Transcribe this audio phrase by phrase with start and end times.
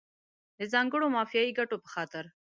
[0.57, 2.25] د ځانګړو مافیایي ګټو په خاطر.